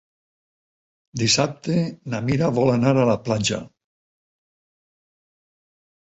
[1.21, 1.75] Dissabte
[2.13, 3.61] na Mira vol anar a la platja.